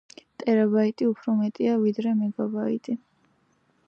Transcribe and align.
ტერაბაიტი 0.43 1.09
უფრო 1.09 1.35
მეტია 1.41 1.75
ვიდრე 1.83 2.13
მეგაიბაიტი. 2.23 2.97